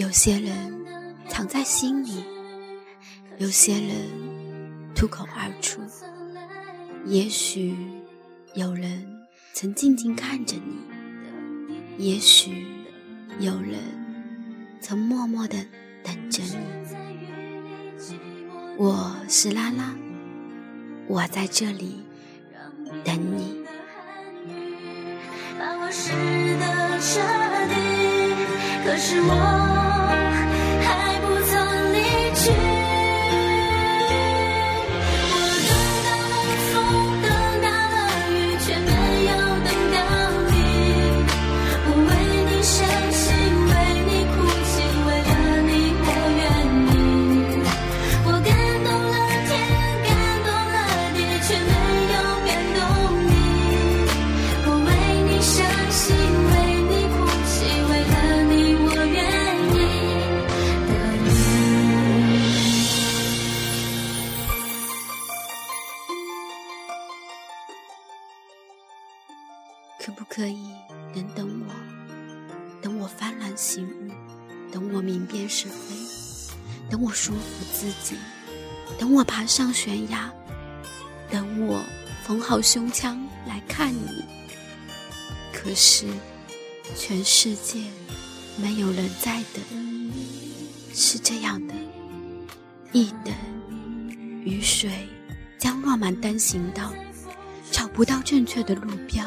[0.00, 0.82] 有些人
[1.28, 2.24] 藏在心里，
[3.36, 3.90] 有些人
[4.94, 5.78] 吐口而出。
[7.04, 7.76] 也许
[8.54, 9.06] 有人
[9.52, 10.78] 曾静静看着你，
[11.98, 12.64] 也许
[13.40, 13.74] 有人
[14.80, 15.58] 曾默默的
[16.02, 16.56] 等着你。
[18.78, 19.94] 我是拉拉，
[21.08, 22.00] 我在这里
[23.04, 23.60] 等你。
[28.82, 29.89] 可是我。
[75.00, 75.96] 我明辨是非，
[76.90, 78.16] 等我说服自己，
[78.98, 80.30] 等我爬上悬崖，
[81.30, 81.82] 等我
[82.22, 84.22] 缝好胸腔来看你。
[85.54, 86.04] 可是，
[86.94, 87.80] 全世界
[88.58, 90.12] 没有人在等，
[90.92, 91.72] 是这样的，
[92.92, 93.32] 一等，
[94.44, 95.08] 雨水
[95.58, 96.92] 将落满单行道，
[97.70, 99.24] 找不到正确的路标。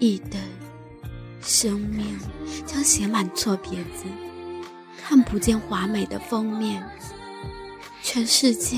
[0.00, 0.40] 一等，
[1.40, 2.18] 生命
[2.74, 4.04] 都写满错别字，
[5.00, 6.84] 看不见华美的封面。
[8.02, 8.76] 全世界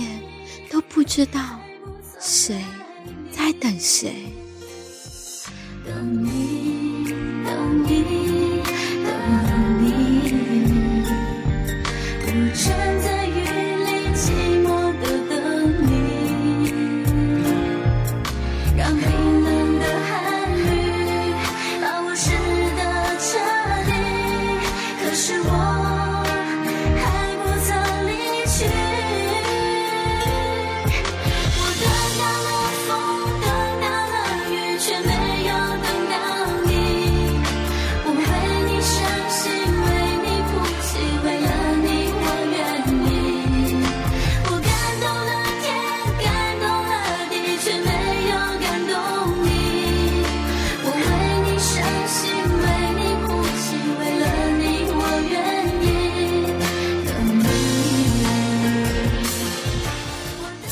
[0.71, 1.41] 都不知道
[2.21, 2.63] 谁
[3.33, 4.27] 在等谁。
[5.87, 7.05] 等你，
[7.45, 8.63] 等你，
[9.03, 9.11] 等
[9.83, 9.89] 你，
[12.27, 13.16] 我站在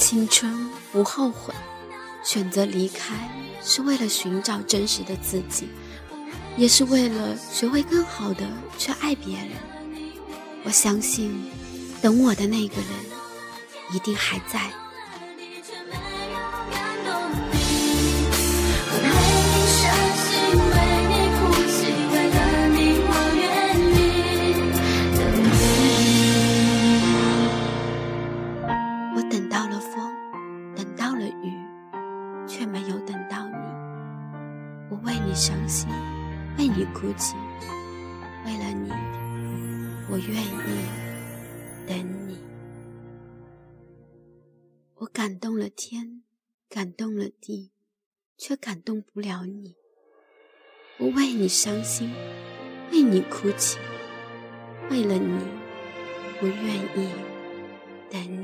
[0.07, 1.55] 青春不后悔，
[2.23, 3.15] 选择离开
[3.63, 5.67] 是为了寻找真实的自己，
[6.59, 9.49] 也是为了学会更好的去爱别人。
[10.63, 11.51] 我相信，
[12.03, 12.87] 等我的那个人
[13.95, 14.71] 一定还在。
[35.35, 35.89] 伤心，
[36.57, 37.35] 为你哭泣，
[38.47, 38.89] 为了你，
[40.09, 40.49] 我愿意
[41.89, 42.39] 等你。
[44.95, 46.23] 我感动了天，
[46.69, 47.73] 感动了地，
[48.39, 49.75] 却感动不了你。
[50.99, 52.13] 我为你伤心，
[52.93, 53.79] 为你哭泣，
[54.89, 55.37] 为了你，
[56.41, 57.11] 我愿意
[58.09, 58.44] 等你。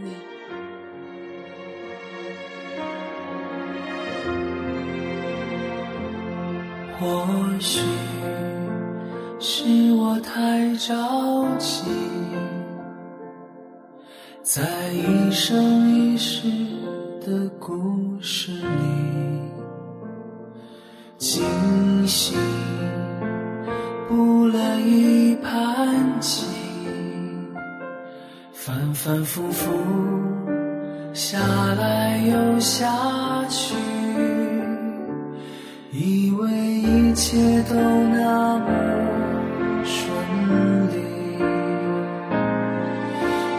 [7.00, 7.26] 或
[7.58, 7.81] 许。
[9.43, 9.64] 是
[9.94, 10.94] 我太着
[11.56, 11.82] 急，
[14.43, 14.62] 在
[14.93, 16.47] 一生一世
[17.25, 18.61] 的故事里
[21.17, 21.43] 惊
[22.06, 22.38] 醒，
[24.06, 26.47] 不乐意盘起。
[28.52, 29.73] 反复复
[31.14, 31.38] 下
[31.79, 33.75] 来又下去，
[37.20, 37.37] 一切
[37.69, 38.64] 都那么
[39.84, 40.00] 顺
[40.88, 40.96] 利，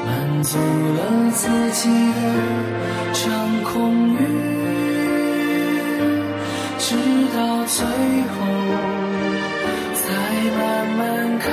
[0.04, 1.00] 满足了
[1.32, 2.20] 自己的
[3.14, 3.24] 掌
[3.64, 3.72] 控
[4.16, 4.18] 欲，
[6.80, 6.96] 直
[7.36, 8.34] 到最后
[9.94, 10.02] 才
[10.58, 10.60] 慢
[10.98, 11.00] 慢
[11.38, 11.46] 看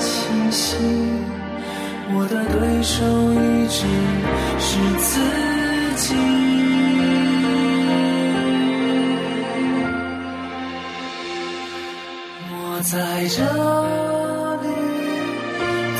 [0.00, 0.66] 清晰。
[2.10, 2.96] 我的对手
[3.34, 3.86] 一直
[4.58, 4.66] 是
[4.98, 5.06] 自
[5.94, 6.08] 己，
[12.78, 12.94] 我在
[13.26, 13.42] 这
[14.62, 14.66] 里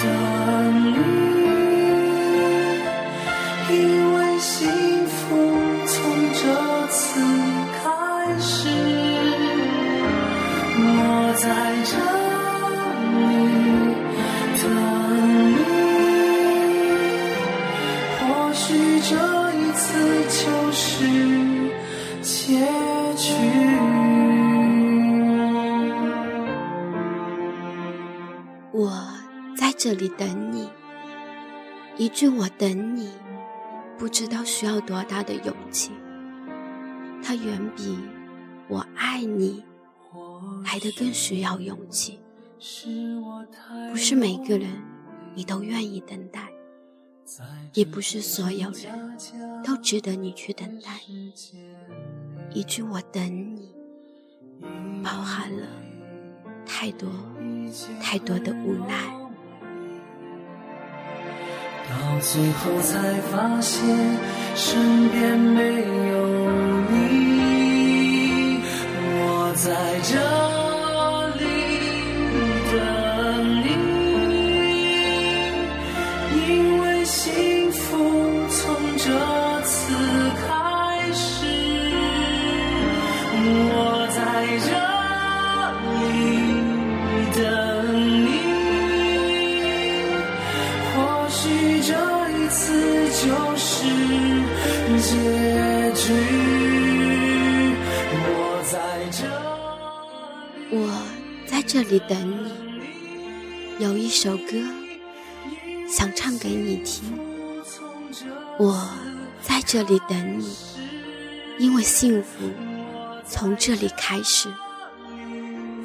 [0.01, 0.07] 等
[0.79, 0.87] 你，
[3.75, 3.75] 因
[4.15, 4.55] 为幸
[5.09, 5.19] 福
[5.89, 5.97] 从
[6.35, 6.41] 这
[6.87, 6.97] 次
[7.83, 7.83] 开
[8.39, 8.71] 始，
[10.79, 11.45] 我在
[11.91, 11.93] 这
[28.79, 29.13] 我
[29.57, 30.69] 在这里等你，
[31.97, 33.11] 一句“我等你”，
[33.99, 35.91] 不知道需要多大的勇气。
[37.21, 37.99] 它远比
[38.71, 39.65] “我爱你”
[40.65, 42.21] 来的更需要勇气。
[43.91, 44.71] 不是每个人
[45.35, 46.49] 你都愿意等待。
[47.75, 49.19] 也不是所有人
[49.65, 51.01] 都值得你去等待。
[52.53, 53.75] 一句“我等你”，
[55.03, 55.67] 包含了
[56.81, 57.09] 太多
[58.01, 58.95] 太多的无奈。
[61.89, 63.85] 到最后才发现，
[64.55, 66.51] 身边没有
[66.89, 68.61] 你，
[69.19, 70.58] 我在这。
[92.49, 93.85] 就是
[94.99, 95.13] 结
[95.95, 96.15] 局。
[98.15, 98.25] 我
[98.65, 98.73] 在
[99.11, 99.19] 这
[100.71, 100.79] 里，我
[101.47, 102.51] 在这里等你。
[103.85, 104.53] 有一首歌
[105.89, 107.19] 想唱给你听。
[108.59, 108.89] 我
[109.43, 110.57] 在这里等你，
[111.59, 112.51] 因为幸福
[113.27, 114.49] 从这里开始。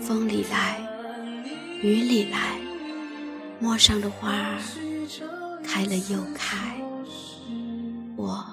[0.01, 0.79] 风里来，
[1.81, 2.57] 雨里来，
[3.59, 4.57] 陌上的花儿
[5.63, 6.77] 开了又开。
[8.15, 8.45] 我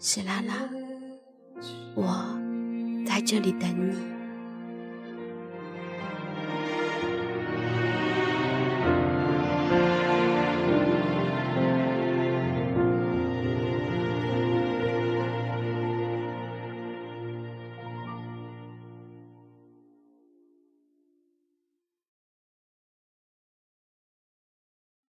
[0.00, 0.54] 是拉拉，
[1.94, 2.26] 我
[3.06, 4.15] 在这里等你。